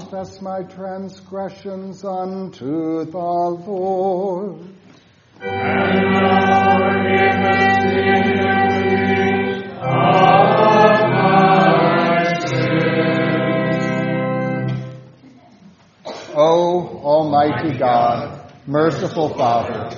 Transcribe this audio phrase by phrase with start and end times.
[0.00, 4.66] Confess my transgressions unto the Lord.
[16.34, 19.90] O Almighty God, merciful Father,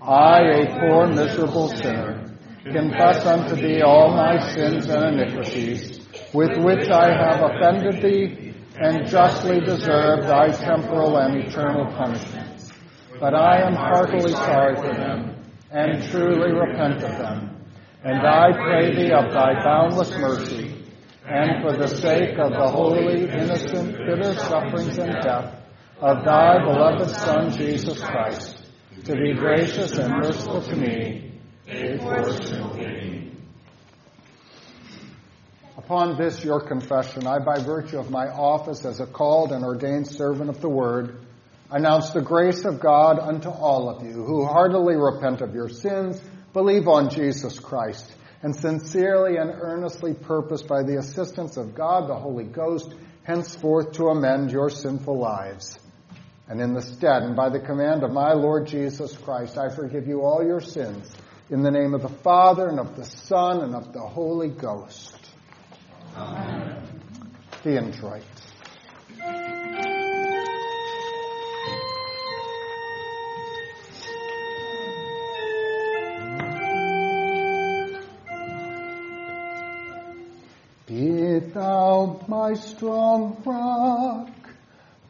[0.00, 5.98] I, a poor miserable sinner, confess unto thee all my sins and iniquities,
[6.32, 8.47] with which I have offended thee,
[8.80, 12.72] and justly deserve thy temporal and eternal punishments.
[13.18, 17.66] But I am heartily sorry for them, and truly repent of them.
[18.04, 20.84] And I pray thee of thy boundless mercy,
[21.26, 25.54] and for the sake of the holy, innocent, bitter sufferings and death
[26.00, 28.64] of thy beloved Son, Jesus Christ,
[29.04, 31.32] to be gracious and merciful to me,
[31.66, 33.17] a poor.
[35.88, 40.06] Upon this your confession, I, by virtue of my office as a called and ordained
[40.06, 41.24] servant of the word,
[41.70, 46.20] announce the grace of God unto all of you who heartily repent of your sins,
[46.52, 48.04] believe on Jesus Christ,
[48.42, 52.92] and sincerely and earnestly purpose by the assistance of God the Holy Ghost
[53.22, 55.78] henceforth to amend your sinful lives.
[56.48, 60.06] And in the stead and by the command of my Lord Jesus Christ, I forgive
[60.06, 61.10] you all your sins
[61.48, 65.17] in the name of the Father and of the Son and of the Holy Ghost.
[66.18, 66.82] Amen.
[67.62, 68.24] The introit.
[80.86, 84.30] Be thou my strong rock,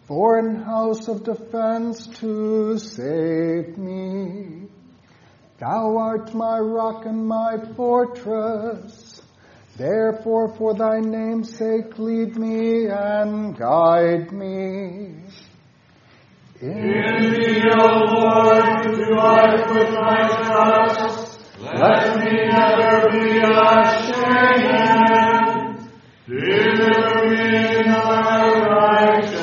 [0.06, 4.68] foreign house of defense to save me.
[5.58, 9.07] Thou art my rock and my fortress.
[9.78, 15.14] Therefore, for thy name's sake, lead me and guide me.
[16.60, 21.38] In thee, O Lord, do I put my trust.
[21.60, 24.68] Let me never be ashamed.
[26.26, 27.44] Deliver me
[27.78, 29.37] in thy righteousness.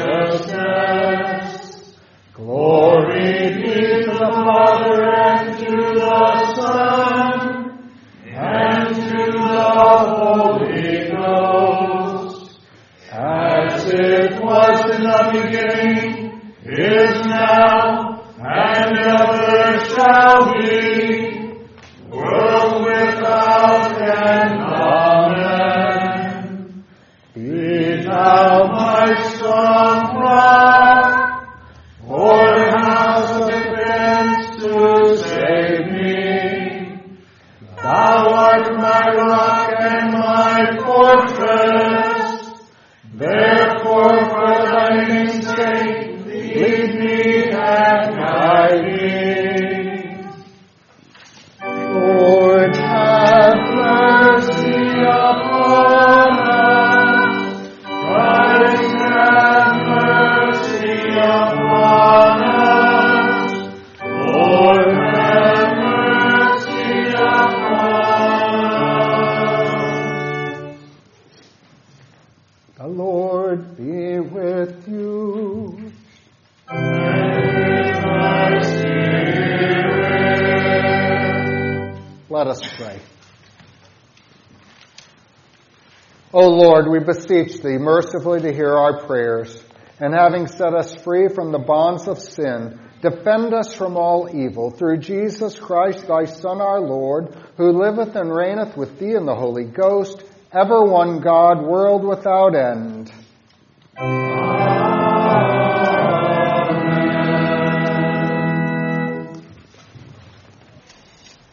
[86.75, 89.63] Lord, we beseech thee mercifully to hear our prayers,
[90.01, 94.71] and having set us free from the bonds of sin, defend us from all evil
[94.71, 99.33] through Jesus Christ, thy Son, our Lord, who liveth and reigneth with thee in the
[99.33, 103.09] Holy Ghost, ever one God, world without end.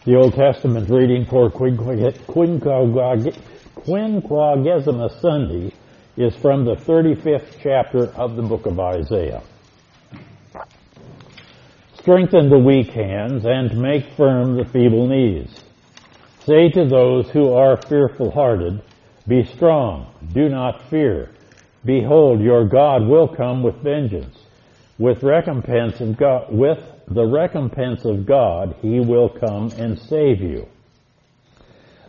[0.04, 1.48] The Old Testament reading for
[3.84, 5.72] Quinquagesima Sunday
[6.16, 9.42] is from the 35th chapter of the book of Isaiah.
[11.98, 15.64] Strengthen the weak hands and make firm the feeble knees.
[16.46, 18.80] Say to those who are fearful hearted,
[19.26, 21.30] Be strong, do not fear.
[21.84, 24.38] Behold, your God will come with vengeance.
[24.98, 30.68] With recompense of God, with the recompense of God, he will come and save you.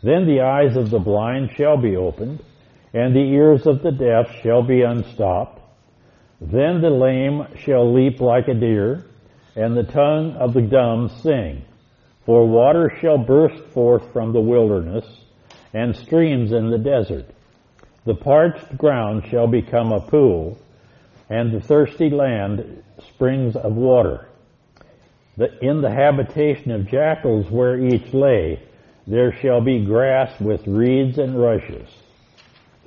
[0.04, 2.44] Then the eyes of the blind shall be opened,
[2.94, 5.62] and the ears of the deaf shall be unstopped.
[6.42, 9.06] Then the lame shall leap like a deer,
[9.56, 11.64] and the tongue of the dumb sing.
[12.26, 15.06] For water shall burst forth from the wilderness,
[15.74, 17.26] and streams in the desert.
[18.06, 20.58] The parched ground shall become a pool,
[21.30, 24.28] and the thirsty land springs of water.
[25.62, 28.60] in the habitation of jackals where each lay,
[29.06, 31.90] there shall be grass with reeds and rushes.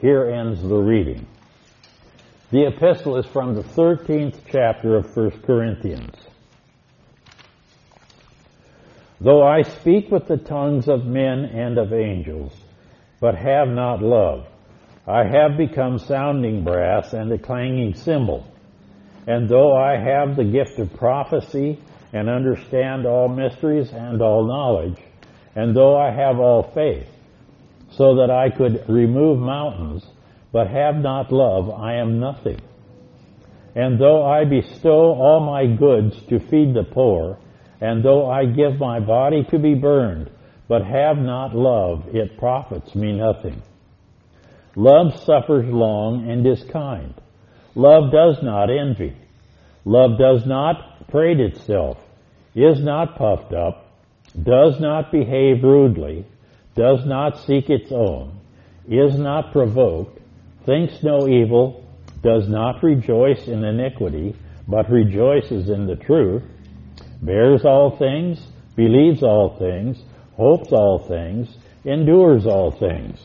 [0.01, 1.27] Here ends the reading.
[2.51, 6.15] The epistle is from the 13th chapter of 1 Corinthians.
[9.21, 12.53] Though I speak with the tongues of men and of angels,
[13.21, 14.47] but have not love,
[15.07, 18.47] I have become sounding brass and a clanging cymbal.
[19.27, 21.79] And though I have the gift of prophecy
[22.13, 24.99] and understand all mysteries and all knowledge,
[25.57, 27.09] and though I have all faith,
[27.91, 30.05] so that I could remove mountains,
[30.53, 32.61] but have not love, I am nothing.
[33.75, 37.39] And though I bestow all my goods to feed the poor,
[37.81, 40.31] and though I give my body to be burned,
[40.69, 43.63] but have not love, it profits me nothing.
[44.75, 47.15] Love suffers long and is kind.
[47.75, 49.17] Love does not envy.
[49.87, 51.99] Love does not parade itself,
[52.55, 53.86] is not puffed up,
[54.43, 56.27] does not behave rudely,
[56.75, 58.39] does not seek its own,
[58.89, 60.21] is not provoked,
[60.65, 61.85] thinks no evil,
[62.23, 64.35] does not rejoice in iniquity,
[64.69, 66.43] but rejoices in the truth,
[67.23, 68.39] bears all things,
[68.75, 70.03] believes all things,
[70.37, 73.19] hopes all things, endures all things.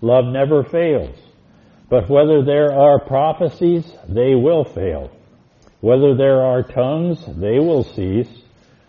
[0.00, 1.16] Love never fails.
[1.88, 5.10] But whether there are prophecies, they will fail.
[5.80, 8.28] Whether there are tongues, they will cease.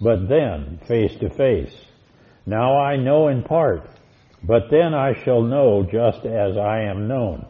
[0.00, 1.74] but then face to face.
[2.44, 3.88] Now I know in part,
[4.42, 7.46] but then I shall know just as I am known.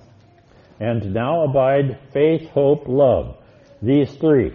[0.80, 3.36] And now abide faith, hope, love,
[3.82, 4.52] these three.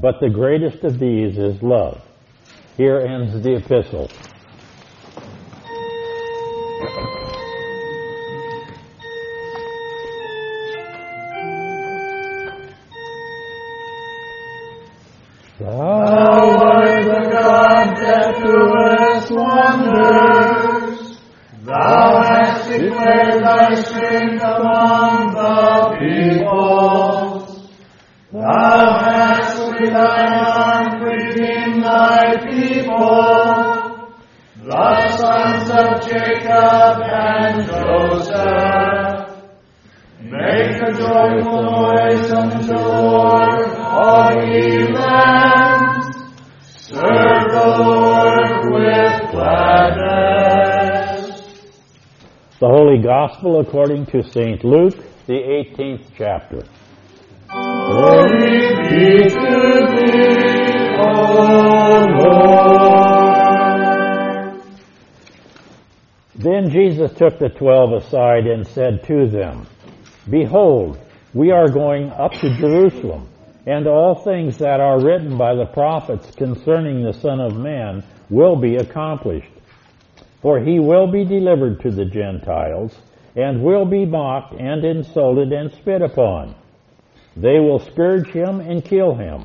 [0.00, 2.00] But the greatest of these is love.
[2.76, 4.10] Here ends the epistle.
[52.60, 54.64] Gospel according to St.
[54.64, 54.96] Luke,
[55.26, 56.64] the 18th chapter.
[57.48, 58.38] Glory
[58.88, 61.12] be to thee, O
[62.18, 62.88] Lord.
[66.34, 69.68] Then Jesus took the twelve aside and said to them,
[70.28, 70.98] Behold,
[71.32, 73.28] we are going up to Jerusalem,
[73.66, 78.56] and all things that are written by the prophets concerning the Son of Man will
[78.56, 79.52] be accomplished.
[80.40, 82.96] For he will be delivered to the Gentiles,
[83.34, 86.54] and will be mocked and insulted and spit upon.
[87.36, 89.44] They will scourge him and kill him,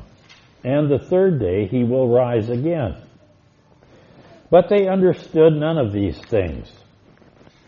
[0.64, 2.96] and the third day he will rise again.
[4.50, 6.72] But they understood none of these things.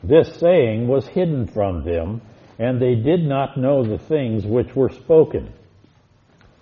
[0.03, 2.21] This saying was hidden from them,
[2.59, 5.53] and they did not know the things which were spoken.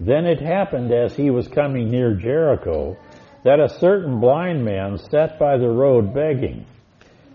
[0.01, 2.97] Then it happened as he was coming near Jericho
[3.45, 6.67] that a certain blind man sat by the road begging,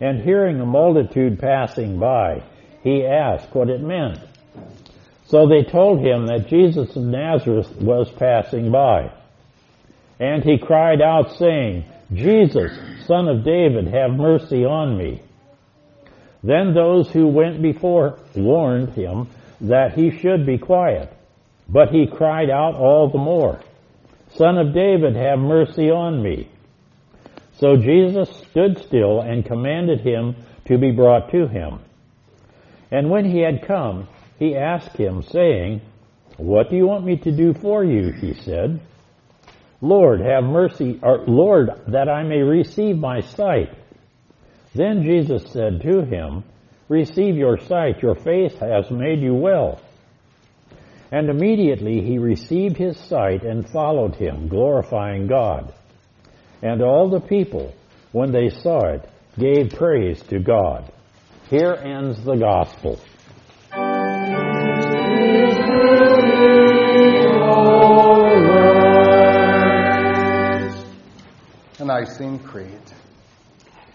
[0.01, 2.44] and hearing a multitude passing by,
[2.84, 4.20] he asked what it meant.
[5.28, 9.12] So they told him that Jesus of Nazareth was passing by.
[10.20, 12.72] And he cried out saying, Jesus,
[13.06, 15.22] son of David, have mercy on me.
[16.42, 19.28] Then those who went before warned him
[19.62, 21.13] that he should be quiet.
[21.68, 23.60] But he cried out all the more,
[24.36, 26.50] Son of David, have mercy on me.
[27.60, 31.80] So Jesus stood still and commanded him to be brought to him.
[32.92, 34.08] And when he had come,
[34.38, 35.82] he asked him, saying,
[36.38, 38.12] What do you want me to do for you?
[38.14, 38.80] He said.
[39.82, 43.70] Lord, have mercy, or Lord, that I may receive my sight.
[44.76, 46.44] Then Jesus said to him,
[46.90, 49.80] Receive your sight, your faith has made you well.
[51.12, 55.74] And immediately he received his sight and followed him, glorifying God.
[56.62, 57.74] And all the people,
[58.12, 60.92] when they saw it, gave praise to God.
[61.50, 63.00] Here ends the gospel.
[71.89, 72.80] Nicene Creed.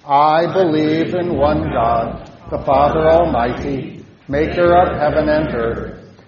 [0.04, 6.03] I believe in one God, the Father Almighty, maker of heaven and earth,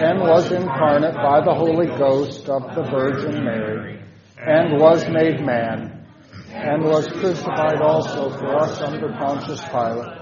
[0.00, 4.02] and was incarnate by the Holy Ghost of the Virgin Mary,
[4.38, 6.06] and was made man,
[6.50, 10.18] and was crucified also for us under Pontius Pilate.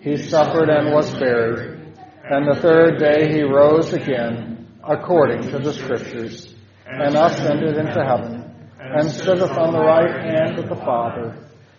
[0.00, 1.96] He suffered and was buried,
[2.30, 6.54] and the third day he rose again, according to the Scriptures,
[6.86, 11.36] and ascended into heaven, and sitteth on the right hand of the Father,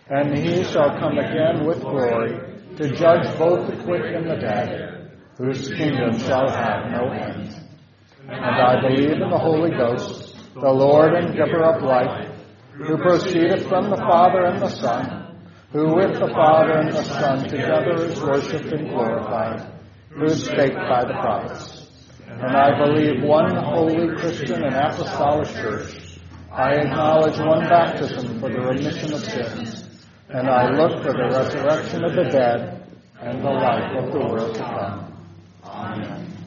[0.08, 2.38] and he shall come again with glory
[2.76, 4.89] to judge both the quick and the dead,
[5.40, 7.56] whose kingdom shall have no end.
[8.28, 12.30] And I believe in the Holy Ghost, the Lord and giver of life,
[12.74, 15.38] who proceedeth from the Father and the Son,
[15.72, 19.72] who with the Father and the Son together is worshipped and glorified,
[20.10, 21.88] who spake by the prophets.
[22.28, 26.18] And I believe one holy Christian and apostolic church.
[26.52, 29.88] I acknowledge one baptism for the remission of sins,
[30.28, 32.92] and I look for the resurrection of the dead
[33.22, 35.09] and the life of the world to come.
[35.82, 36.39] Amen.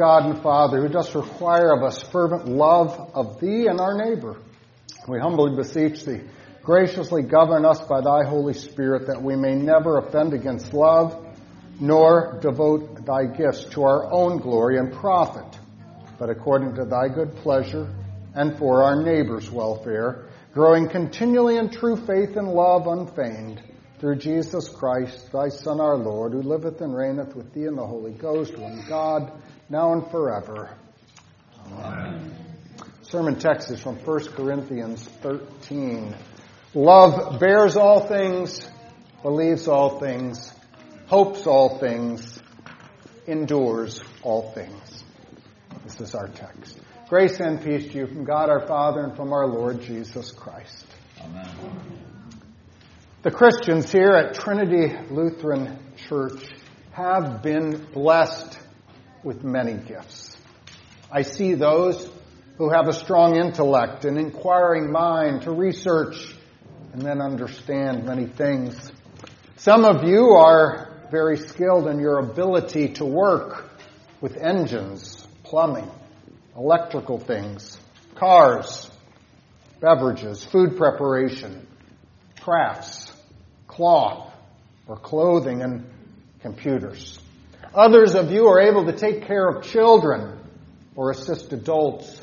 [0.00, 4.38] God and Father, who dost require of us fervent love of Thee and our neighbor,
[5.06, 6.22] we humbly beseech Thee,
[6.62, 11.22] graciously govern us by Thy Holy Spirit, that we may never offend against love,
[11.78, 15.58] nor devote Thy gifts to our own glory and profit,
[16.18, 17.94] but according to Thy good pleasure
[18.34, 23.62] and for our neighbor's welfare, growing continually in true faith and love unfeigned
[23.98, 27.86] through Jesus Christ, thy Son, our Lord, who liveth and reigneth with thee in the
[27.86, 29.30] Holy Ghost, one God,
[29.70, 30.68] now and forever.
[31.66, 32.34] Amen.
[33.02, 36.14] Sermon text is from 1 Corinthians 13.
[36.74, 38.68] Love bears all things,
[39.22, 40.52] believes all things,
[41.06, 42.40] hopes all things,
[43.26, 45.04] endures all things.
[45.84, 46.78] This is our text.
[47.08, 50.86] Grace and peace to you from God our Father and from our Lord Jesus Christ.
[51.20, 51.48] Amen.
[53.22, 55.78] The Christians here at Trinity Lutheran
[56.08, 56.42] Church
[56.92, 58.58] have been blessed
[59.22, 60.36] with many gifts.
[61.10, 62.10] I see those
[62.56, 66.34] who have a strong intellect, an inquiring mind to research
[66.92, 68.92] and then understand many things.
[69.56, 73.70] Some of you are very skilled in your ability to work
[74.20, 75.90] with engines, plumbing,
[76.56, 77.78] electrical things,
[78.14, 78.90] cars,
[79.80, 81.66] beverages, food preparation,
[82.40, 83.10] crafts
[83.70, 84.32] cloth
[84.88, 85.88] or clothing and
[86.42, 87.19] computers.
[87.74, 90.38] Others of you are able to take care of children
[90.96, 92.20] or assist adults,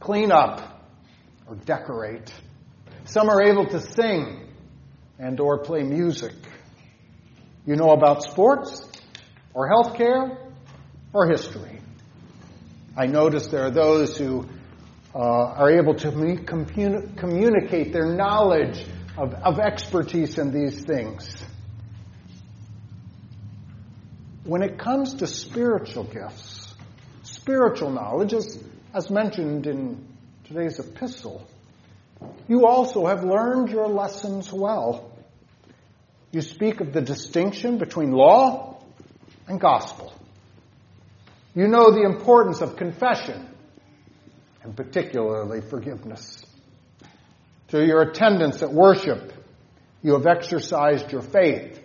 [0.00, 0.82] clean up
[1.46, 2.32] or decorate.
[3.04, 4.48] Some are able to sing
[5.18, 6.32] and or play music.
[7.66, 8.82] You know about sports
[9.52, 10.38] or healthcare
[11.12, 11.80] or history.
[12.96, 14.48] I notice there are those who
[15.14, 16.10] uh, are able to
[17.16, 18.86] communicate their knowledge
[19.18, 21.44] of, of expertise in these things.
[24.48, 26.74] When it comes to spiritual gifts,
[27.22, 28.58] spiritual knowledge, as,
[28.94, 30.02] as mentioned in
[30.44, 31.46] today's epistle,
[32.48, 35.12] you also have learned your lessons well.
[36.32, 38.82] You speak of the distinction between law
[39.46, 40.14] and gospel.
[41.54, 43.50] You know the importance of confession,
[44.62, 46.42] and particularly forgiveness.
[47.68, 49.30] Through your attendance at worship,
[50.02, 51.82] you have exercised your faith.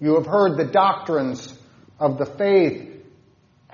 [0.00, 1.56] You have heard the doctrines
[2.00, 2.88] of the faith.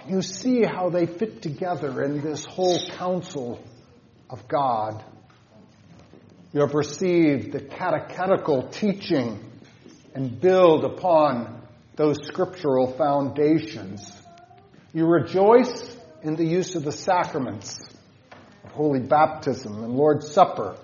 [0.06, 3.64] You see how they fit together in this whole counsel
[4.28, 5.02] of God.
[6.52, 9.42] You have received the catechetical teaching
[10.14, 11.62] and build upon
[11.96, 14.12] those scriptural foundations.
[14.92, 17.80] You rejoice in the use of the sacraments
[18.64, 20.76] of holy baptism and Lord's Supper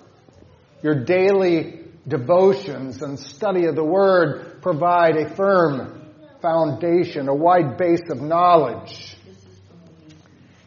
[0.83, 6.02] your daily devotions and study of the Word provide a firm
[6.43, 9.17] foundation, a wide base of knowledge.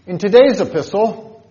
[0.07, 1.45] In today's epistle,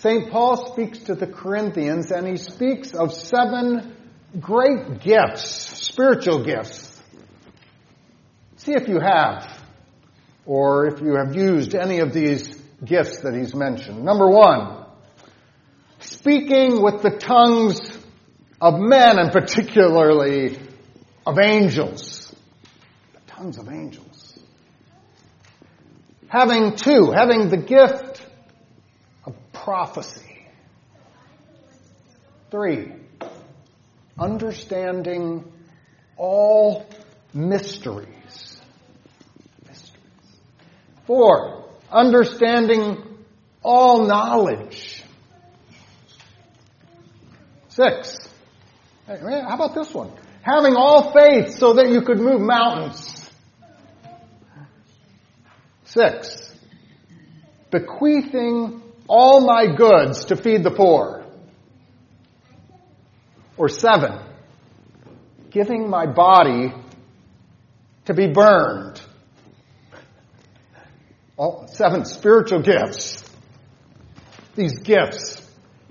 [0.00, 0.30] St.
[0.30, 3.96] Paul speaks to the Corinthians and he speaks of seven
[4.40, 7.00] great gifts, spiritual gifts.
[8.56, 9.62] See if you have,
[10.44, 14.04] or if you have used any of these gifts that he's mentioned.
[14.04, 14.86] Number one,
[16.00, 17.80] speaking with the tongues
[18.60, 20.58] of men and particularly
[21.26, 22.21] of angels.
[23.42, 24.38] Of angels.
[26.28, 28.24] Having two, having the gift
[29.26, 30.46] of prophecy.
[32.52, 32.92] Three,
[34.16, 35.52] understanding
[36.16, 36.86] all
[37.34, 38.60] mysteries.
[39.66, 39.98] mysteries.
[41.08, 43.02] Four, understanding
[43.60, 45.02] all knowledge.
[47.70, 48.18] Six.
[49.08, 50.12] How about this one?
[50.42, 53.11] Having all faith so that you could move mountains.
[55.92, 56.54] Six.
[57.70, 61.24] Bequeathing all my goods to feed the poor.
[63.56, 64.18] Or seven.
[65.50, 66.72] Giving my body
[68.06, 69.00] to be burned.
[71.36, 73.22] All seven spiritual gifts.
[74.54, 75.42] These gifts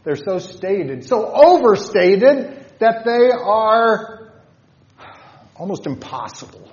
[0.03, 4.31] they're so stated, so overstated that they are
[5.55, 6.71] almost impossible.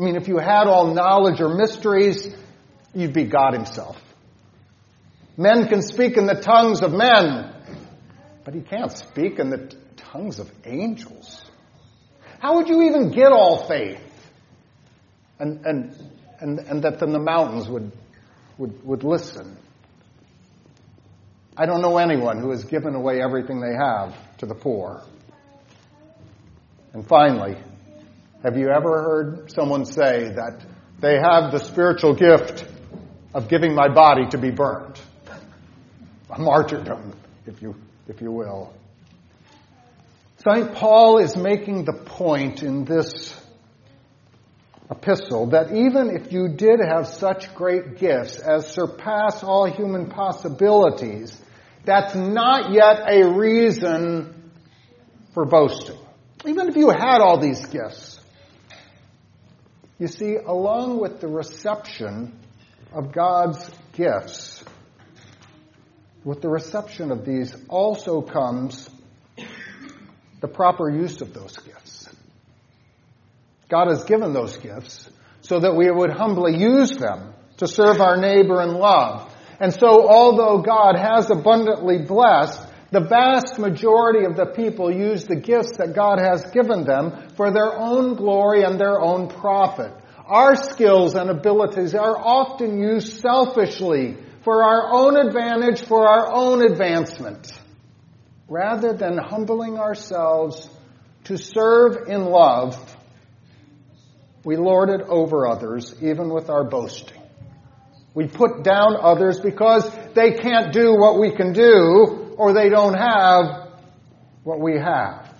[0.00, 2.34] I mean, if you had all knowledge or mysteries,
[2.94, 4.00] you'd be God Himself.
[5.36, 7.52] Men can speak in the tongues of men,
[8.42, 11.44] but He can't speak in the tongues of angels.
[12.38, 14.00] How would you even get all faith?
[15.38, 15.94] And, and,
[16.40, 17.92] and, and that then the mountains would,
[18.56, 19.58] would, would listen.
[21.58, 25.02] I don't know anyone who has given away everything they have to the poor.
[26.94, 27.58] And finally,
[28.42, 30.64] have you ever heard someone say that
[31.00, 32.64] they have the spiritual gift
[33.34, 34.98] of giving my body to be burned.
[36.30, 37.12] A martyrdom,
[37.46, 37.74] if you,
[38.08, 38.72] if you will.
[40.38, 40.74] St.
[40.74, 43.34] Paul is making the point in this
[44.90, 51.36] epistle that even if you did have such great gifts as surpass all human possibilities,
[51.84, 54.52] that's not yet a reason
[55.34, 55.98] for boasting.
[56.46, 58.19] Even if you had all these gifts.
[60.00, 62.32] You see, along with the reception
[62.90, 64.64] of God's gifts,
[66.24, 68.88] with the reception of these also comes
[70.40, 72.08] the proper use of those gifts.
[73.68, 75.08] God has given those gifts
[75.42, 79.30] so that we would humbly use them to serve our neighbor in love.
[79.60, 85.36] And so although God has abundantly blessed, the vast majority of the people use the
[85.36, 89.92] gifts that God has given them for their own glory and their own profit.
[90.26, 96.62] Our skills and abilities are often used selfishly for our own advantage, for our own
[96.62, 97.52] advancement,
[98.48, 100.68] rather than humbling ourselves
[101.24, 102.76] to serve in love.
[104.44, 107.20] We lord it over others, even with our boasting.
[108.14, 112.94] We put down others because they can't do what we can do, or they don't
[112.94, 113.68] have
[114.44, 115.30] what we have.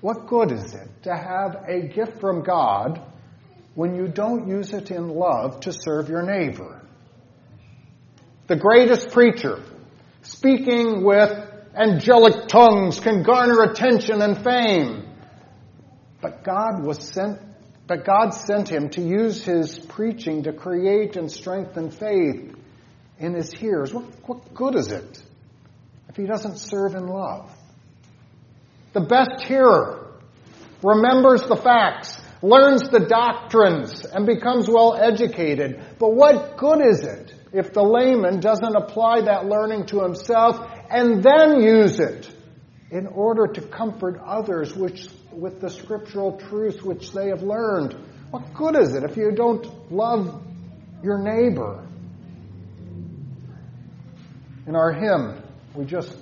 [0.00, 3.00] What good is it to have a gift from God
[3.76, 6.82] when you don't use it in love to serve your neighbor?
[8.48, 9.62] The greatest preacher,
[10.22, 11.30] speaking with
[11.76, 15.04] angelic tongues, can garner attention and fame.
[16.20, 17.38] But God was sent
[17.86, 22.56] but God sent him to use his preaching to create and strengthen faith
[23.22, 23.94] in his hearers.
[23.94, 25.22] What, what good is it
[26.08, 27.50] if he doesn't serve in love?
[28.92, 30.12] The best hearer
[30.82, 35.80] remembers the facts, learns the doctrines, and becomes well educated.
[35.98, 41.22] But what good is it if the layman doesn't apply that learning to himself and
[41.22, 42.30] then use it
[42.90, 47.94] in order to comfort others which, with the scriptural truths which they have learned?
[48.30, 50.42] What good is it if you don't love
[51.02, 51.86] your neighbor?
[54.66, 55.42] In our hymn,
[55.74, 56.16] we just,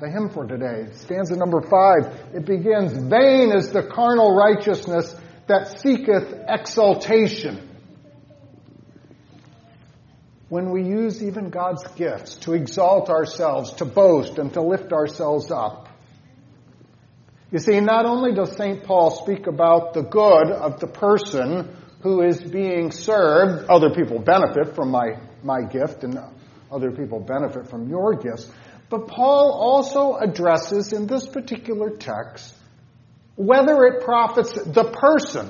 [0.00, 5.14] the hymn for today, stanza number five, it begins, Vain is the carnal righteousness
[5.46, 7.62] that seeketh exaltation.
[10.48, 15.50] When we use even God's gifts to exalt ourselves, to boast, and to lift ourselves
[15.50, 15.88] up.
[17.50, 18.84] You see, not only does St.
[18.84, 24.74] Paul speak about the good of the person who is being served, other people benefit
[24.74, 26.18] from my, my gift and
[26.70, 28.50] other people benefit from your gifts.
[28.88, 32.54] But Paul also addresses in this particular text
[33.36, 35.48] whether it profits the person,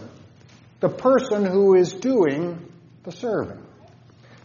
[0.80, 2.72] the person who is doing
[3.04, 3.62] the serving.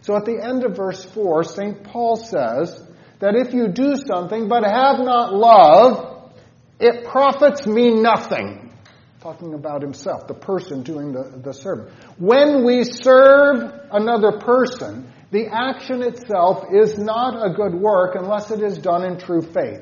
[0.01, 1.84] So at the end of verse 4, St.
[1.84, 2.81] Paul says
[3.19, 6.31] that if you do something but have not love,
[6.79, 8.73] it profits me nothing.
[9.21, 11.93] Talking about himself, the person doing the, the serving.
[12.17, 18.61] When we serve another person, the action itself is not a good work unless it
[18.61, 19.81] is done in true faith.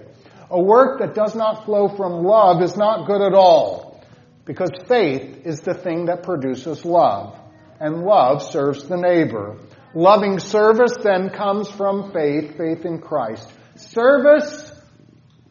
[0.52, 4.04] A work that does not flow from love is not good at all,
[4.46, 7.36] because faith is the thing that produces love,
[7.80, 9.58] and love serves the neighbor.
[9.96, 13.52] Loving service then comes from faith, faith in Christ.
[13.76, 14.72] Service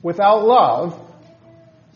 [0.02, 1.00] without love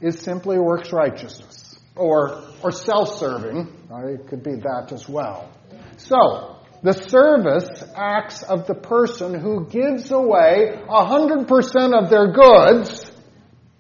[0.00, 3.68] is simply works righteousness, or, or self-serving.
[3.90, 5.50] It could be that as well.
[5.98, 6.51] So,
[6.83, 13.12] the service acts of the person who gives away 100% of their goods,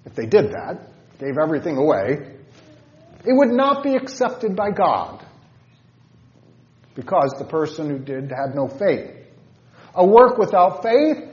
[0.04, 0.88] if they did that,
[1.18, 2.36] gave everything away,
[3.24, 5.24] it would not be accepted by God
[6.94, 9.10] because the person who did had no faith.
[9.94, 11.28] A work without faith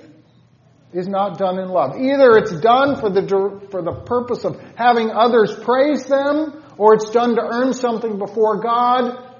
[0.91, 1.95] is not done in love.
[1.97, 7.11] Either it's done for the, for the purpose of having others praise them, or it's
[7.11, 9.35] done to earn something before God,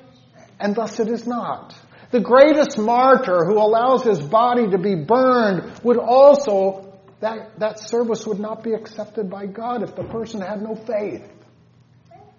[0.60, 1.76] and thus it is not.
[2.12, 8.26] The greatest martyr who allows his body to be burned would also, that, that service
[8.26, 11.30] would not be accepted by God if the person had no faith.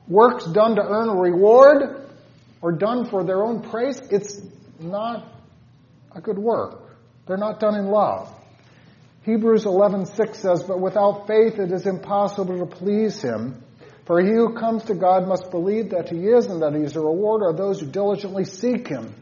[0.08, 2.08] Works done to earn a reward
[2.60, 4.40] or done for their own praise, it's
[4.80, 5.26] not
[6.12, 6.96] a good work.
[7.26, 8.34] They're not done in love.
[9.22, 13.62] Hebrews 11:6 says, "But without faith it is impossible to please him,
[14.04, 16.96] for he who comes to God must believe that he is and that he is
[16.96, 19.14] a rewarder of those who diligently seek him."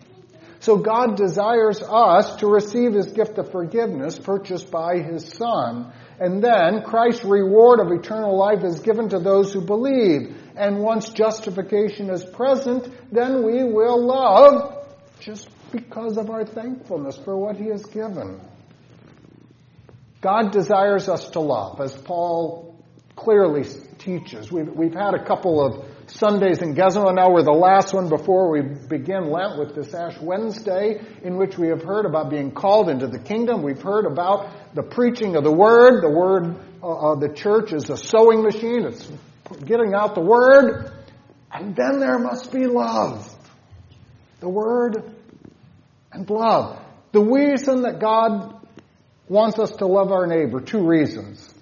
[0.60, 5.92] So God desires us to receive His gift of forgiveness purchased by His Son.
[6.18, 10.36] And then Christ's reward of eternal life is given to those who believe.
[10.56, 14.86] And once justification is present, then we will love
[15.20, 18.40] just because of our thankfulness for what He has given.
[20.20, 22.74] God desires us to love, as Paul
[23.14, 23.64] clearly
[23.98, 24.50] teaches.
[24.50, 27.14] We've, we've had a couple of Sundays in Gizmo.
[27.14, 31.58] Now we're the last one before we begin Lent with this Ash Wednesday, in which
[31.58, 33.62] we have heard about being called into the kingdom.
[33.62, 36.02] We've heard about the preaching of the Word.
[36.02, 38.86] The Word, uh, the church is a sowing machine.
[38.86, 39.10] It's
[39.64, 40.92] getting out the Word.
[41.52, 43.34] And then there must be love.
[44.40, 45.14] The Word
[46.12, 46.80] and love.
[47.12, 48.66] The reason that God
[49.28, 51.54] wants us to love our neighbor, two reasons.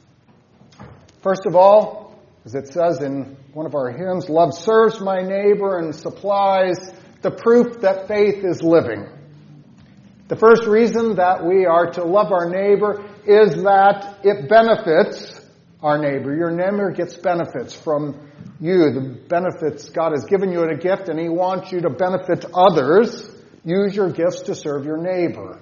[1.23, 2.06] First of all,
[2.47, 6.79] as it says in one of our hymns, love serves my neighbor and supplies
[7.21, 9.09] the proof that faith is living.
[10.29, 15.41] The first reason that we are to love our neighbor is that it benefits
[15.83, 16.37] our neighbor.
[16.37, 18.31] Your neighbor gets benefits from
[18.61, 18.93] you.
[18.93, 22.45] The benefits God has given you in a gift and He wants you to benefit
[22.55, 23.29] others.
[23.65, 25.61] Use your gifts to serve your neighbor.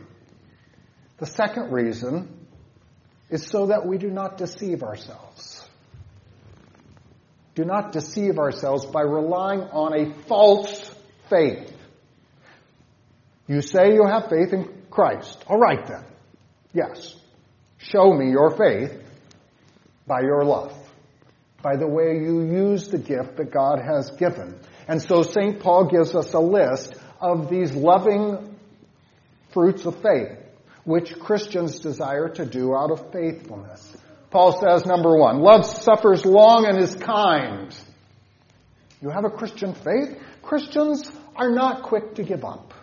[1.16, 2.46] The second reason
[3.30, 5.53] is so that we do not deceive ourselves.
[7.54, 10.90] Do not deceive ourselves by relying on a false
[11.30, 11.72] faith.
[13.46, 15.44] You say you have faith in Christ.
[15.46, 16.04] All right then.
[16.72, 17.14] Yes.
[17.78, 18.98] Show me your faith
[20.06, 20.74] by your love,
[21.62, 24.58] by the way you use the gift that God has given.
[24.88, 25.60] And so St.
[25.60, 28.58] Paul gives us a list of these loving
[29.52, 30.38] fruits of faith
[30.84, 33.96] which Christians desire to do out of faithfulness.
[34.34, 37.72] Paul says, number one, love suffers long and is kind.
[39.00, 40.18] You have a Christian faith?
[40.42, 42.74] Christians are not quick to give up.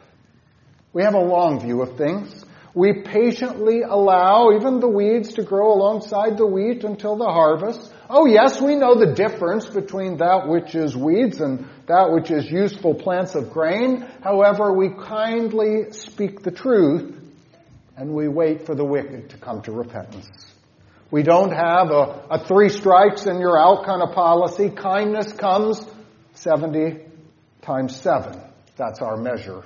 [0.93, 2.45] We have a long view of things.
[2.73, 7.91] We patiently allow even the weeds to grow alongside the wheat until the harvest.
[8.09, 12.49] Oh yes, we know the difference between that which is weeds and that which is
[12.49, 14.07] useful plants of grain.
[14.23, 17.13] However, we kindly speak the truth
[17.97, 20.29] and we wait for the wicked to come to repentance.
[21.11, 24.69] We don't have a, a three strikes and you're out kind of policy.
[24.69, 25.85] Kindness comes
[26.35, 27.01] 70
[27.61, 28.41] times 7.
[28.77, 29.57] That's our measure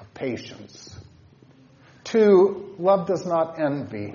[0.00, 0.98] of patience.
[2.04, 4.14] Two, love does not envy.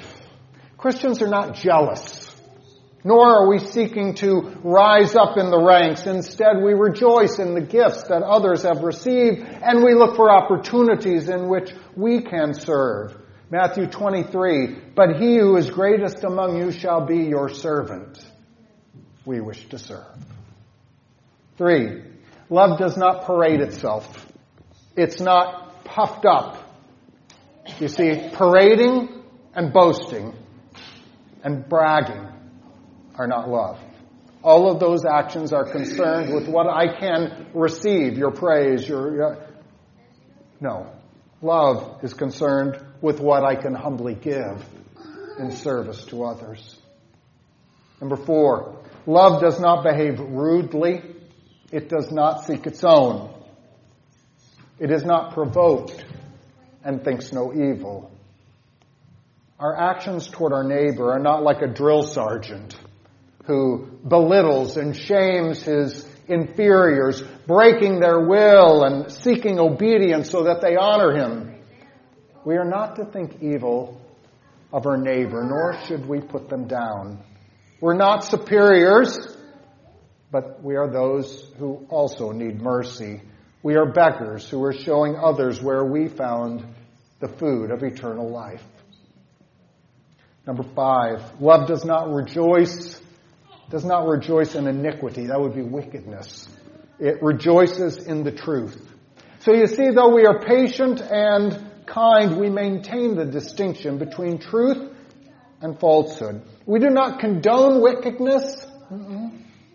[0.75, 2.35] Christians are not jealous.
[3.03, 6.07] Nor are we seeking to rise up in the ranks.
[6.07, 11.29] Instead, we rejoice in the gifts that others have received and we look for opportunities
[11.29, 13.15] in which we can serve.
[13.53, 18.17] Matthew 23, but he who is greatest among you shall be your servant.
[19.25, 20.07] We wish to serve.
[21.59, 22.01] Three,
[22.49, 24.25] love does not parade itself.
[24.97, 26.67] It's not puffed up.
[27.79, 29.21] You see, parading
[29.53, 30.33] and boasting
[31.43, 32.27] and bragging
[33.13, 33.79] are not love.
[34.41, 39.47] All of those actions are concerned with what I can receive, your praise, your, your
[40.59, 40.91] no.
[41.43, 44.65] Love is concerned with what I can humbly give
[45.37, 46.77] in service to others.
[47.99, 51.01] Number four, love does not behave rudely.
[51.69, 53.29] It does not seek its own.
[54.79, 56.05] It is not provoked
[56.81, 58.09] and thinks no evil.
[59.59, 62.73] Our actions toward our neighbor are not like a drill sergeant
[63.47, 70.75] who belittles and shames his inferiors, breaking their will and seeking obedience so that they
[70.75, 71.55] honor him.
[72.45, 74.01] We are not to think evil
[74.71, 77.23] of our neighbor, nor should we put them down.
[77.79, 79.17] We're not superiors,
[80.31, 83.21] but we are those who also need mercy.
[83.61, 86.65] We are beggars who are showing others where we found
[87.19, 88.63] the food of eternal life.
[90.45, 92.99] Number five, love does not rejoice
[93.73, 95.25] does not rejoice in iniquity.
[95.25, 96.47] That would be wickedness.
[96.99, 98.79] It rejoices in the truth.
[99.39, 104.95] So you see, though we are patient and kind, we maintain the distinction between truth
[105.59, 106.43] and falsehood.
[106.67, 108.63] We do not condone wickedness.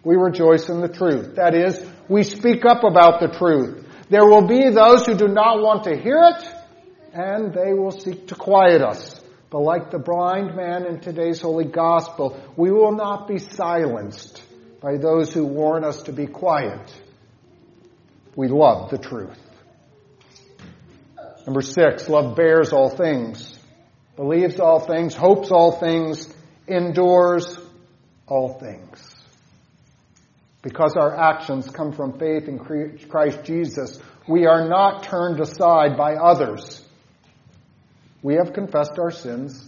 [0.05, 1.35] We rejoice in the truth.
[1.35, 3.85] That is, we speak up about the truth.
[4.11, 6.49] There will be those who do not want to hear it,
[7.13, 9.18] and they will seek to quiet us.
[9.51, 14.43] But like the blind man in today's holy gospel, we will not be silenced
[14.81, 16.95] by those who warn us to be quiet.
[18.37, 19.39] We love the truth.
[21.47, 23.59] Number six, love bears all things,
[24.17, 26.29] believes all things, hopes all things,
[26.67, 27.59] endures
[28.27, 29.15] all things.
[30.61, 36.17] Because our actions come from faith in Christ Jesus, We are not turned aside by
[36.17, 36.85] others.
[38.29, 39.67] We have confessed our sins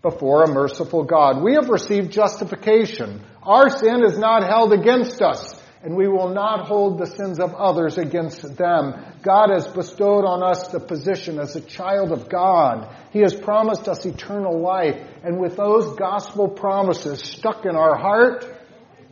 [0.00, 1.42] before a merciful God.
[1.42, 3.20] We have received justification.
[3.42, 7.56] Our sin is not held against us, and we will not hold the sins of
[7.56, 8.94] others against them.
[9.22, 12.94] God has bestowed on us the position as a child of God.
[13.12, 18.46] He has promised us eternal life, and with those gospel promises stuck in our heart,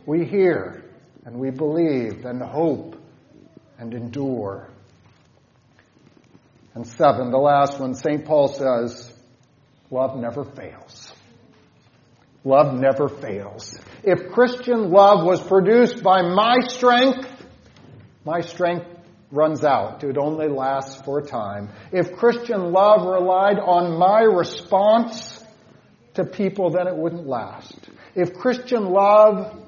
[0.05, 0.85] we hear
[1.25, 2.95] and we believe and hope
[3.77, 4.69] and endure.
[6.75, 8.25] And seven, the last one, St.
[8.25, 9.11] Paul says,
[9.89, 11.13] love never fails.
[12.43, 13.79] Love never fails.
[14.03, 17.27] If Christian love was produced by my strength,
[18.25, 18.85] my strength
[19.31, 20.03] runs out.
[20.03, 21.69] It only lasts for a time.
[21.91, 25.43] If Christian love relied on my response
[26.13, 27.73] to people, then it wouldn't last.
[28.13, 29.59] If Christian love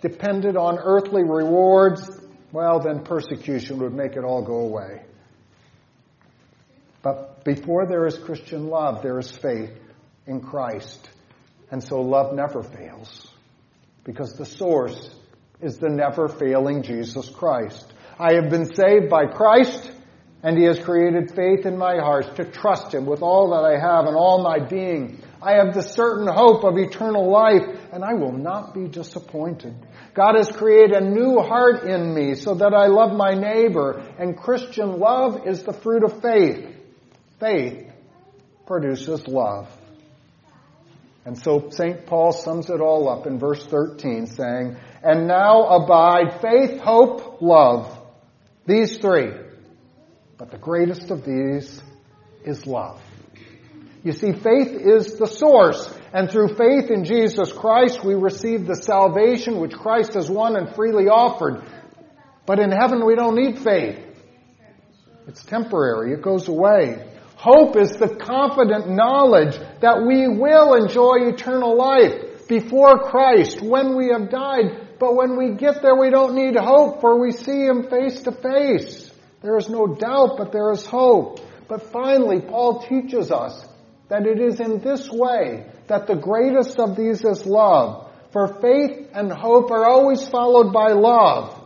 [0.00, 2.10] depended on earthly rewards,
[2.50, 5.02] well, then persecution would make it all go away.
[7.04, 9.78] But before there is Christian love, there is faith
[10.26, 11.10] in Christ.
[11.70, 13.28] And so love never fails
[14.04, 15.14] because the source
[15.60, 17.92] is the never failing Jesus Christ.
[18.18, 19.92] I have been saved by Christ
[20.42, 23.78] and He has created faith in my heart to trust Him with all that I
[23.78, 25.22] have and all my being.
[25.42, 29.74] I have the certain hope of eternal life and I will not be disappointed.
[30.14, 34.38] God has created a new heart in me so that I love my neighbor and
[34.38, 36.73] Christian love is the fruit of faith.
[37.40, 37.90] Faith
[38.66, 39.68] produces love.
[41.24, 42.06] And so St.
[42.06, 47.98] Paul sums it all up in verse 13 saying, And now abide faith, hope, love.
[48.66, 49.32] These three.
[50.36, 51.82] But the greatest of these
[52.44, 53.00] is love.
[54.02, 55.90] You see, faith is the source.
[56.12, 60.74] And through faith in Jesus Christ, we receive the salvation which Christ has won and
[60.74, 61.64] freely offered.
[62.46, 63.98] But in heaven, we don't need faith.
[65.26, 66.12] It's temporary.
[66.12, 67.13] It goes away.
[67.44, 74.08] Hope is the confident knowledge that we will enjoy eternal life before Christ when we
[74.08, 74.96] have died.
[74.98, 78.32] But when we get there, we don't need hope, for we see Him face to
[78.32, 79.10] face.
[79.42, 81.38] There is no doubt, but there is hope.
[81.68, 83.62] But finally, Paul teaches us
[84.08, 88.10] that it is in this way that the greatest of these is love.
[88.32, 91.62] For faith and hope are always followed by love.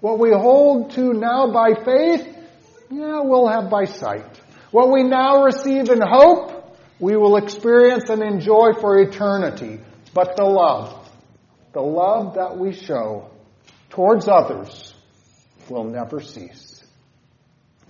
[0.00, 2.28] What we hold to now by faith,
[2.90, 4.38] yeah, we'll have by sight.
[4.70, 9.80] What we now receive in hope, we will experience and enjoy for eternity.
[10.12, 11.08] But the love,
[11.72, 13.30] the love that we show
[13.90, 14.94] towards others
[15.68, 16.82] will never cease.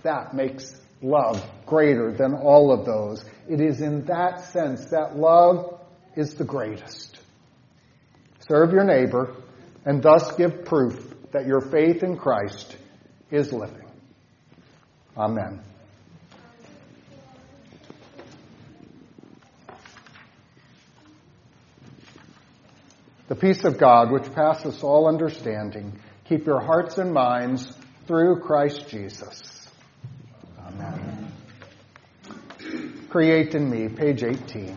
[0.03, 3.23] That makes love greater than all of those.
[3.49, 5.79] It is in that sense that love
[6.15, 7.19] is the greatest.
[8.47, 9.35] Serve your neighbor
[9.85, 12.75] and thus give proof that your faith in Christ
[13.31, 13.85] is living.
[15.17, 15.61] Amen.
[23.29, 27.71] The peace of God, which passes all understanding, keep your hearts and minds
[28.07, 29.69] through Christ Jesus.
[30.57, 31.31] Amen.
[33.07, 34.75] Create in me, page 18.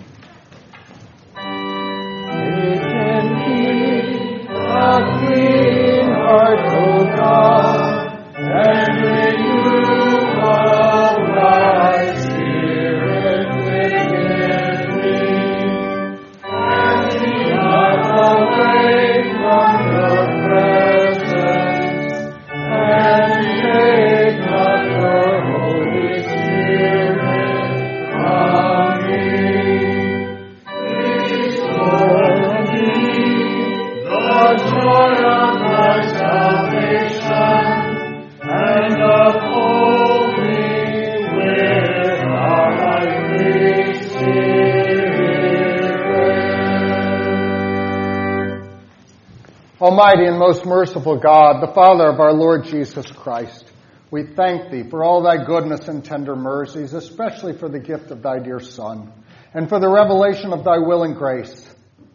[49.83, 53.65] Almighty and most merciful God, the Father of our Lord Jesus Christ,
[54.13, 58.23] we thank Thee for all Thy goodness and tender mercies, especially for the gift of
[58.23, 59.13] Thy dear Son,
[59.53, 61.69] and for the revelation of Thy will and grace.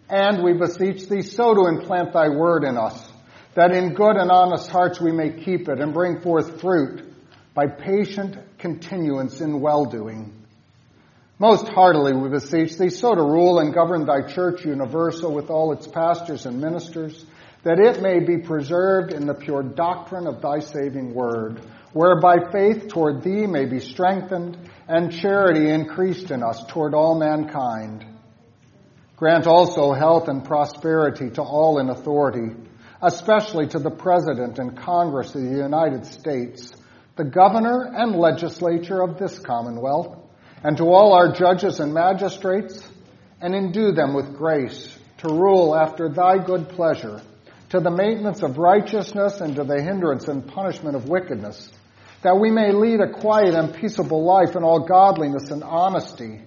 [0.07, 3.05] And we beseech Thee so to implant Thy word in us,
[3.55, 7.03] that in good and honest hearts we may keep it and bring forth fruit
[7.53, 10.34] by patient continuance in well-doing.
[11.38, 15.74] Most heartily we beseech Thee so to rule and govern Thy church universal with all
[15.74, 17.26] its pastors and ministers,
[17.68, 21.59] that it may be preserved in the pure doctrine of thy saving word,
[21.91, 24.57] whereby faith toward thee may be strengthened
[24.88, 28.05] and charity increased in us toward all mankind.
[29.18, 32.55] Grant also health and prosperity to all in authority,
[33.01, 36.72] especially to the President and Congress of the United States,
[37.18, 40.18] the governor and legislature of this commonwealth,
[40.63, 42.82] and to all our judges and magistrates,
[43.41, 47.22] and endue them with grace to rule after thy good pleasure,
[47.70, 51.72] to the maintenance of righteousness and to the hindrance and punishment of wickedness,
[52.22, 56.41] that we may lead a quiet and peaceable life in all godliness and honesty.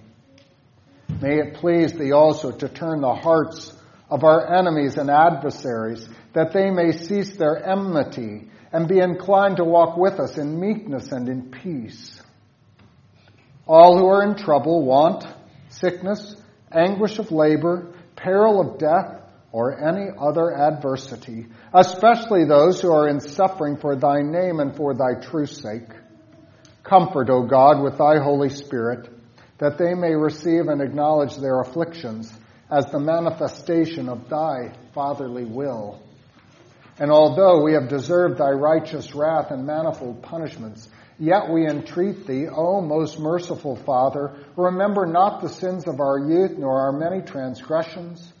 [1.21, 3.73] May it please thee also to turn the hearts
[4.09, 9.63] of our enemies and adversaries, that they may cease their enmity and be inclined to
[9.63, 12.21] walk with us in meekness and in peace.
[13.67, 15.25] All who are in trouble, want,
[15.69, 16.35] sickness,
[16.71, 19.20] anguish of labor, peril of death,
[19.51, 24.93] or any other adversity, especially those who are in suffering for thy name and for
[24.93, 25.89] thy true sake.
[26.83, 29.09] Comfort, O God, with thy Holy Spirit,
[29.57, 32.31] that they may receive and acknowledge their afflictions
[32.69, 36.01] as the manifestation of thy fatherly will.
[36.97, 40.87] And although we have deserved thy righteous wrath and manifold punishments,
[41.19, 46.57] yet we entreat thee, O most merciful Father, remember not the sins of our youth
[46.57, 48.31] nor our many transgressions,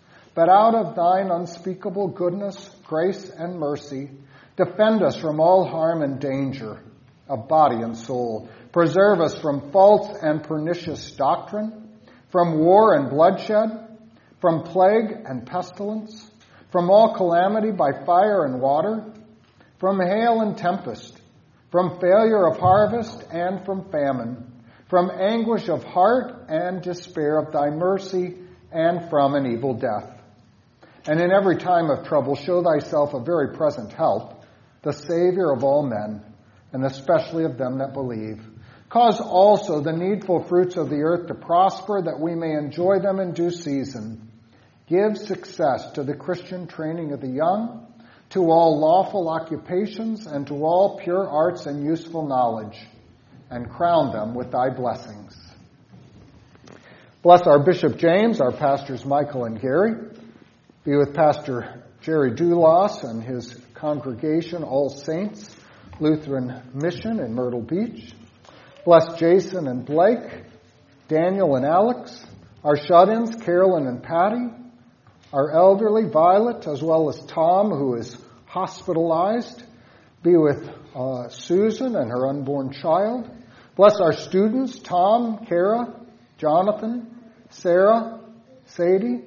[0.41, 4.09] but out of thine unspeakable goodness, grace, and mercy,
[4.57, 6.81] defend us from all harm and danger
[7.29, 8.49] of body and soul.
[8.71, 11.87] Preserve us from false and pernicious doctrine,
[12.31, 13.87] from war and bloodshed,
[14.39, 16.31] from plague and pestilence,
[16.71, 19.13] from all calamity by fire and water,
[19.77, 21.21] from hail and tempest,
[21.69, 24.51] from failure of harvest and from famine,
[24.89, 28.39] from anguish of heart and despair of thy mercy,
[28.71, 30.17] and from an evil death.
[31.07, 34.43] And in every time of trouble, show thyself a very present help,
[34.83, 36.21] the Savior of all men,
[36.73, 38.41] and especially of them that believe.
[38.89, 43.19] Cause also the needful fruits of the earth to prosper, that we may enjoy them
[43.19, 44.29] in due season.
[44.87, 47.87] Give success to the Christian training of the young,
[48.31, 52.77] to all lawful occupations, and to all pure arts and useful knowledge,
[53.49, 55.37] and crown them with thy blessings.
[57.21, 59.93] Bless our Bishop James, our pastors Michael and Gary.
[60.83, 65.55] Be with Pastor Jerry Dulas and his congregation, All Saints
[65.99, 68.13] Lutheran Mission in Myrtle Beach.
[68.83, 70.43] Bless Jason and Blake,
[71.07, 72.25] Daniel and Alex,
[72.63, 74.47] our shut ins, Carolyn and Patty,
[75.31, 78.17] our elderly, Violet, as well as Tom, who is
[78.47, 79.61] hospitalized.
[80.23, 83.29] Be with uh, Susan and her unborn child.
[83.75, 85.93] Bless our students, Tom, Kara,
[86.39, 87.07] Jonathan,
[87.51, 88.19] Sarah,
[88.65, 89.21] Sadie,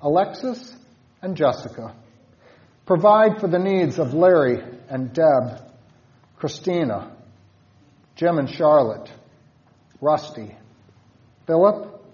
[0.00, 0.76] Alexis,
[1.22, 1.94] and Jessica.
[2.84, 5.60] Provide for the needs of Larry and Deb,
[6.36, 7.16] Christina,
[8.16, 9.10] Jim and Charlotte,
[10.00, 10.54] Rusty,
[11.46, 12.04] Philip,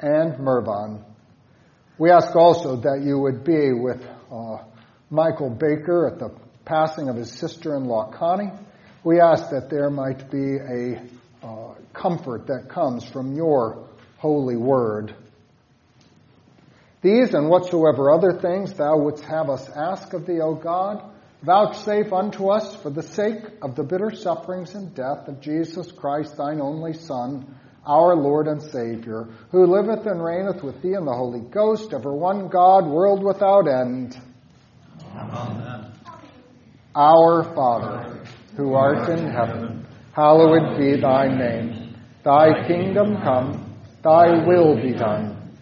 [0.00, 1.04] and Mervon.
[1.98, 4.58] We ask also that you would be with uh,
[5.10, 6.30] Michael Baker at the
[6.64, 8.52] passing of his sister-in-law Connie.
[9.04, 11.02] We ask that there might be a
[11.42, 13.88] uh, comfort that comes from your
[14.18, 15.14] holy word.
[17.00, 21.02] These and whatsoever other things thou wouldst have us ask of thee, O God,
[21.42, 26.36] vouchsafe unto us for the sake of the bitter sufferings and death of Jesus Christ,
[26.36, 27.54] thine only Son,
[27.86, 32.12] our Lord and Savior, who liveth and reigneth with thee in the Holy Ghost, ever
[32.12, 34.20] one God, world without end.
[35.14, 35.92] Amen.
[36.94, 38.24] Our Father,
[38.56, 41.94] who art in heaven, hallowed be thy name.
[42.24, 45.37] Thy kingdom come, thy will be done,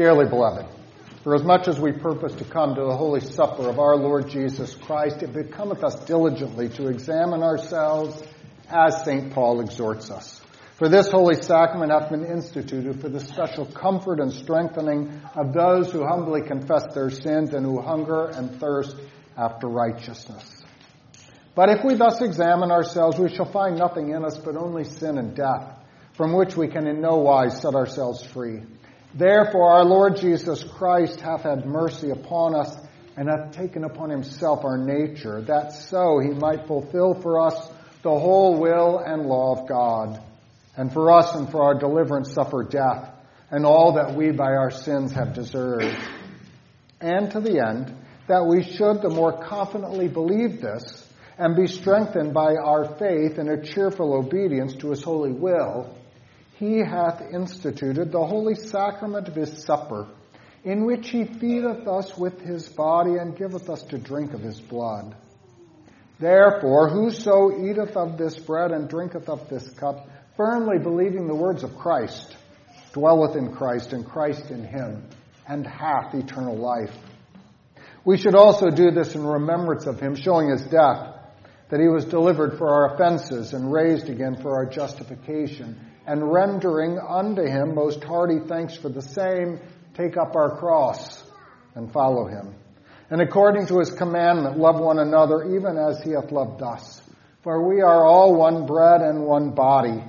[0.00, 0.64] Dearly beloved,
[1.22, 4.30] for as much as we purpose to come to the holy supper of our Lord
[4.30, 8.22] Jesus Christ, it becometh us diligently to examine ourselves
[8.70, 9.30] as St.
[9.30, 10.40] Paul exhorts us.
[10.76, 15.92] For this holy sacrament hath been instituted for the special comfort and strengthening of those
[15.92, 18.96] who humbly confess their sins and who hunger and thirst
[19.36, 20.64] after righteousness.
[21.54, 25.18] But if we thus examine ourselves, we shall find nothing in us but only sin
[25.18, 25.78] and death,
[26.14, 28.62] from which we can in no wise set ourselves free.
[29.14, 32.76] Therefore, our Lord Jesus Christ hath had mercy upon us
[33.16, 37.68] and hath taken upon himself our nature, that so he might fulfill for us
[38.02, 40.22] the whole will and law of God,
[40.76, 43.12] and for us and for our deliverance suffer death,
[43.50, 45.98] and all that we by our sins have deserved.
[47.00, 47.96] And to the end,
[48.28, 51.06] that we should the more confidently believe this,
[51.36, 55.94] and be strengthened by our faith in a cheerful obedience to his holy will,
[56.60, 60.06] he hath instituted the holy sacrament of his supper,
[60.62, 64.60] in which he feedeth us with his body and giveth us to drink of his
[64.60, 65.16] blood.
[66.18, 70.06] Therefore, whoso eateth of this bread and drinketh of this cup,
[70.36, 72.36] firmly believing the words of Christ,
[72.92, 75.08] dwelleth in Christ, and Christ in him,
[75.48, 76.94] and hath eternal life.
[78.04, 81.16] We should also do this in remembrance of him, showing his death,
[81.70, 86.98] that he was delivered for our offenses and raised again for our justification and rendering
[86.98, 89.60] unto him most hearty thanks for the same,
[89.94, 91.22] take up our cross
[91.74, 92.54] and follow him.
[93.10, 97.02] And according to his commandment, love one another even as he hath loved us.
[97.42, 100.04] For we are all one bread and one body,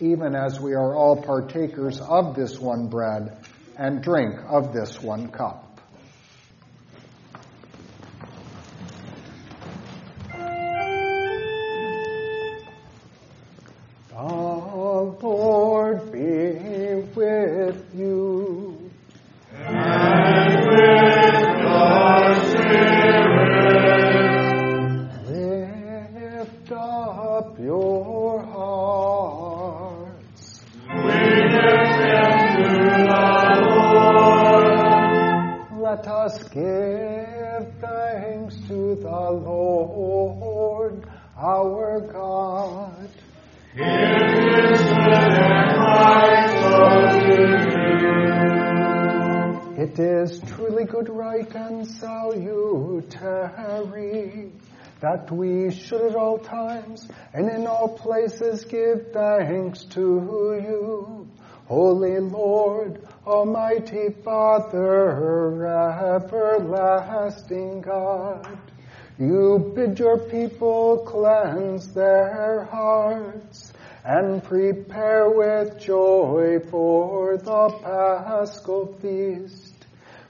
[0.00, 3.38] even as we are all partakers of this one bread
[3.76, 5.63] and drink of this one cup.
[69.18, 73.72] You bid your people cleanse their hearts
[74.04, 79.72] and prepare with joy for the paschal feast.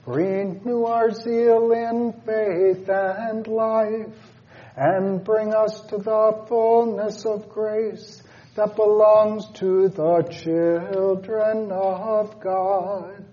[0.05, 4.31] Renew our zeal in faith and life
[4.77, 8.21] and bring us to the fullness of grace
[8.53, 13.25] that belongs to the children of God.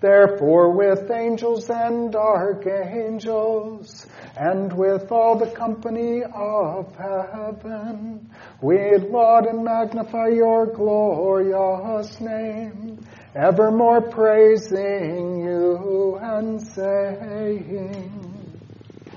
[0.00, 4.06] Therefore, with angels and archangels,
[4.38, 8.30] and with all the company of heaven,
[8.62, 18.14] we laud and magnify your glorious name, evermore praising you and saying,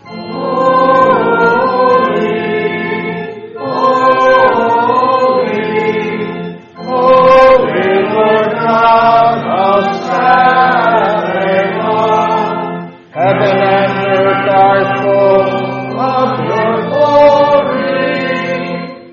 [0.03, 1.41] Holy
[4.91, 5.61] holy,
[6.75, 10.80] holy Lord God of Sabaoth,
[13.13, 18.07] Heaven and earth are full of your glory.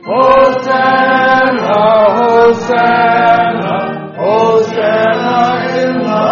[0.07, 1.83] Hosanna,
[2.15, 3.75] Hosanna,
[4.17, 5.41] Hosanna
[5.83, 6.31] in the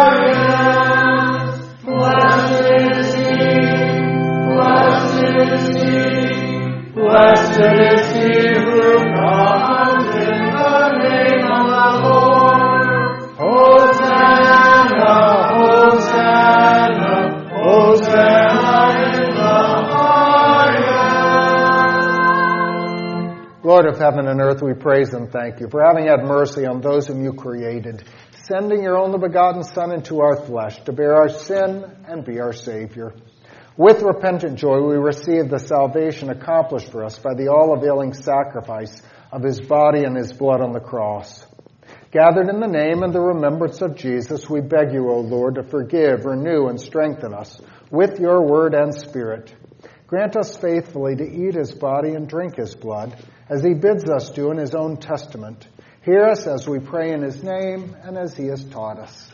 [0.00, 0.64] highest.
[1.84, 3.44] Blessed is he,
[4.48, 6.00] blessed is he,
[6.94, 8.09] blessed is
[23.80, 26.82] Lord of heaven and earth, we praise and thank you for having had mercy on
[26.82, 28.04] those whom you created,
[28.46, 32.52] sending your only begotten Son into our flesh to bear our sin and be our
[32.52, 33.14] Savior.
[33.78, 39.00] With repentant joy, we receive the salvation accomplished for us by the all availing sacrifice
[39.32, 41.46] of his body and his blood on the cross.
[42.10, 45.62] Gathered in the name and the remembrance of Jesus, we beg you, O Lord, to
[45.62, 47.58] forgive, renew, and strengthen us
[47.90, 49.54] with your word and spirit.
[50.10, 53.16] Grant us faithfully to eat his body and drink his blood,
[53.48, 55.68] as he bids us do in his own testament.
[56.04, 59.30] Hear us as we pray in his name and as he has taught us.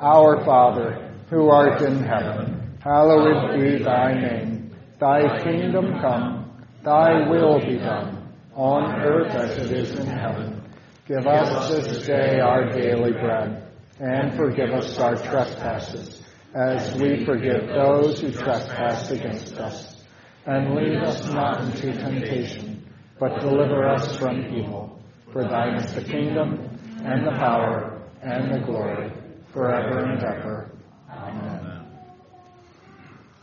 [0.00, 4.76] Our Father, who art in heaven, hallowed be thy name.
[5.00, 10.62] Thy kingdom come, thy will be done, on earth as it is in heaven.
[11.08, 13.66] Give us this day our daily bread,
[13.98, 16.22] and forgive us our trespasses,
[16.54, 19.96] as we forgive those who trespass against us.
[20.46, 22.86] And lead us not into temptation,
[23.18, 25.00] but deliver us from evil.
[25.32, 29.12] For thine is the kingdom, and the power, and the glory,
[29.52, 30.70] forever and ever.
[31.10, 31.86] Amen.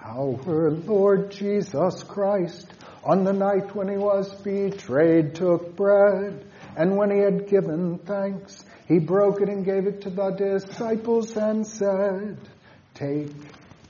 [0.03, 2.72] Our Lord Jesus Christ,
[3.03, 6.45] on the night when he was betrayed, took bread,
[6.78, 11.36] and when he had given thanks, he broke it and gave it to the disciples
[11.36, 12.38] and said,
[12.93, 13.31] Take,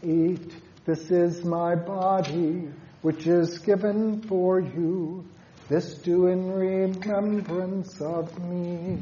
[0.04, 0.54] eat,
[0.86, 2.70] this is my body,
[3.02, 5.26] which is given for you.
[5.70, 9.00] This do in remembrance of me.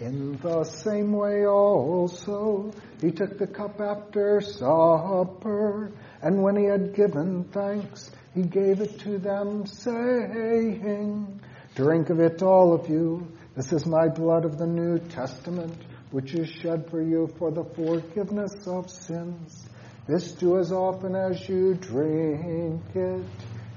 [0.00, 6.94] In the same way also, he took the cup after supper, and when he had
[6.94, 11.40] given thanks, he gave it to them, saying,
[11.74, 13.26] Drink of it, all of you.
[13.54, 15.76] This is my blood of the New Testament,
[16.14, 19.66] which is shed for you for the forgiveness of sins.
[20.06, 23.24] This do as often as you drink it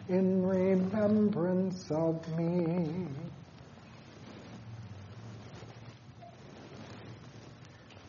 [0.08, 3.08] in remembrance of me.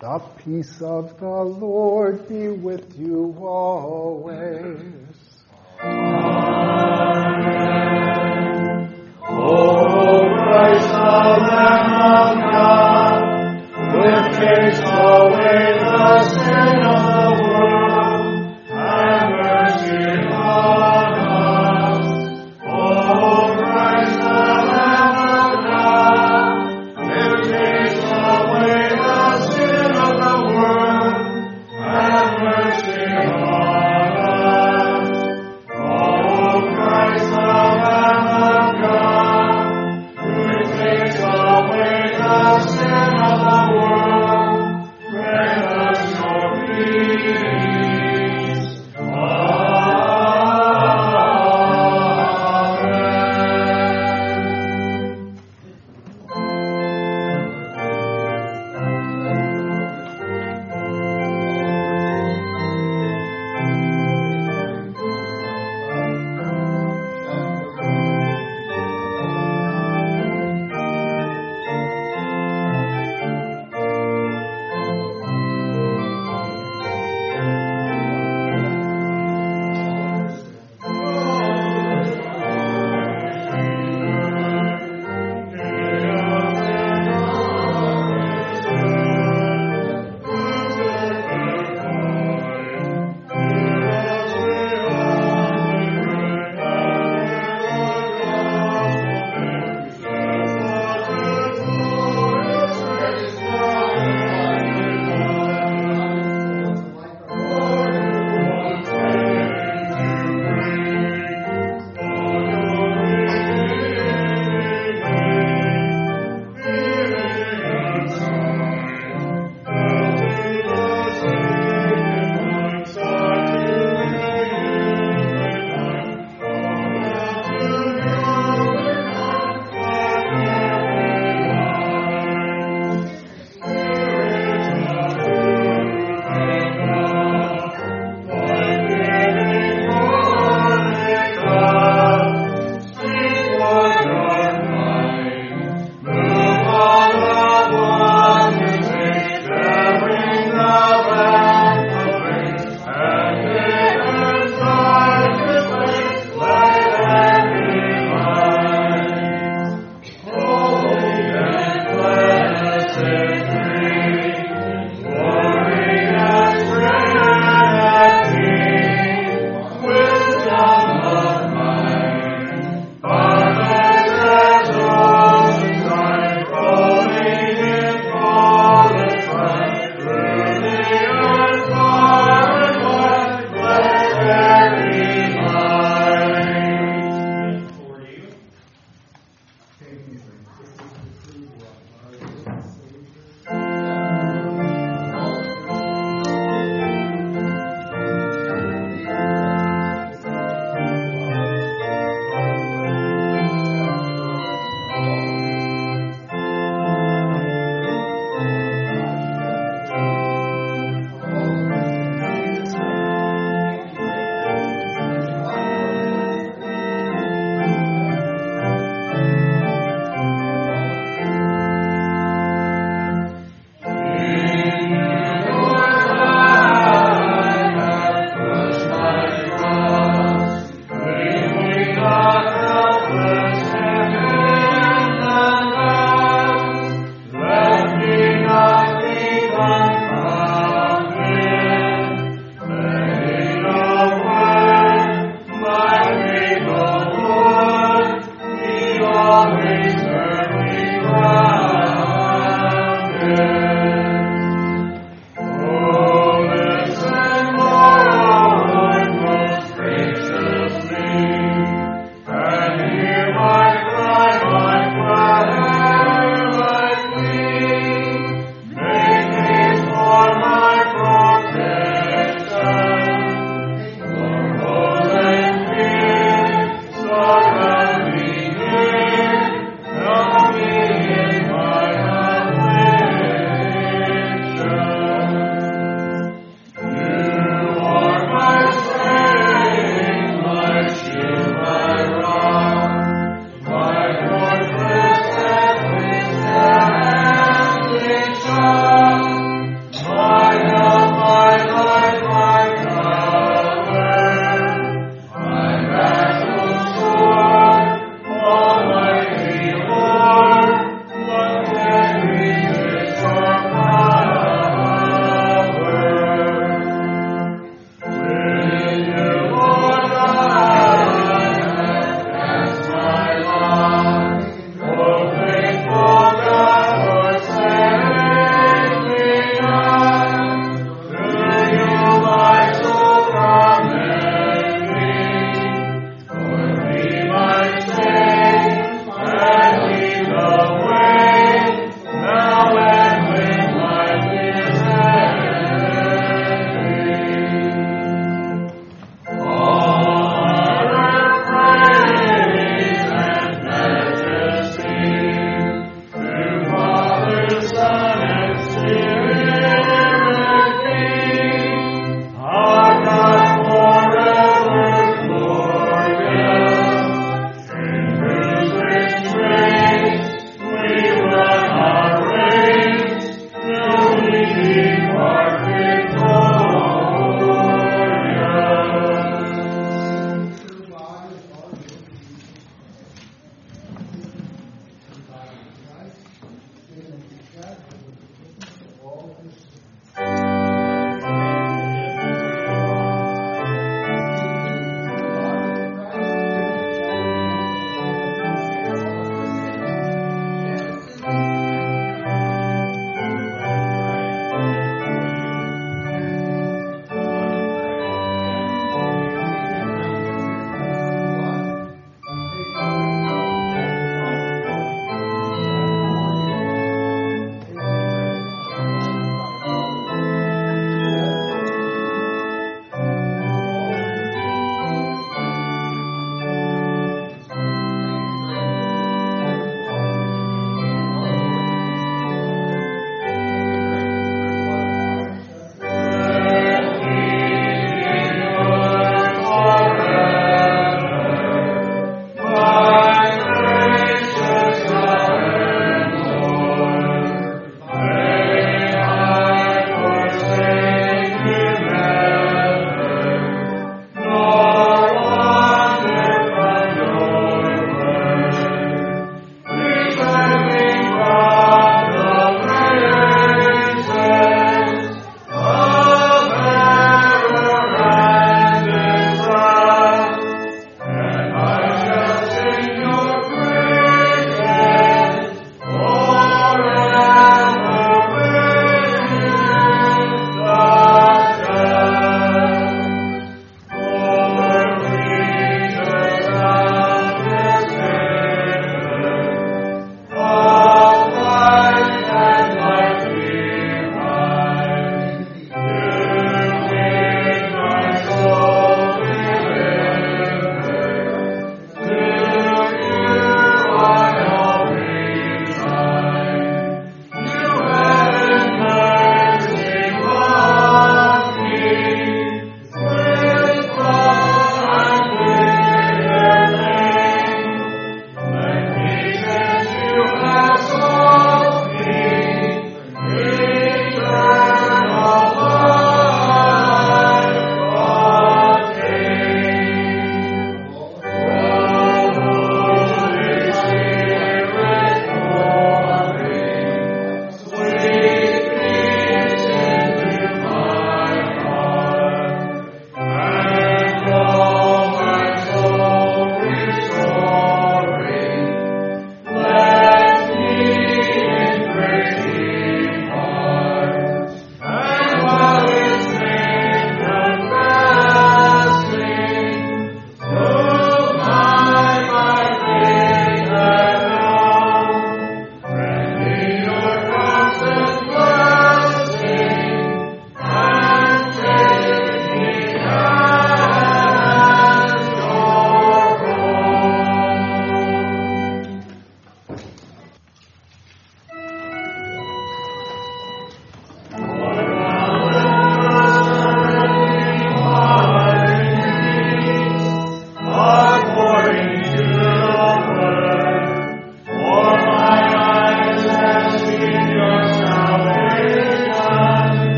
[0.00, 5.06] The peace of the Lord be with you always.
[5.80, 6.96] Amen.
[9.22, 10.94] O Christ, the
[11.46, 12.95] Lamb of God,
[14.38, 17.15] takes away the sin of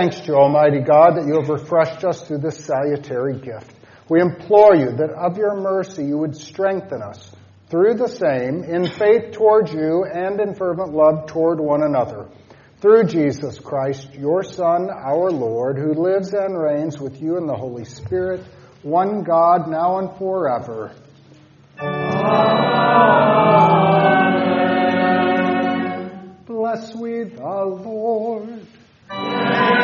[0.00, 3.70] thanks to you, Almighty God, that you have refreshed us through this salutary gift.
[4.08, 7.30] We implore you that of your mercy you would strengthen us
[7.68, 12.30] through the same in faith towards you and in fervent love toward one another.
[12.80, 17.54] Through Jesus Christ, your Son, our Lord, who lives and reigns with you in the
[17.54, 18.40] Holy Spirit,
[18.82, 20.94] one God, now and forever.
[21.78, 22.06] Amen.
[26.46, 28.48] Bless we the Lord.
[28.48, 29.69] Lord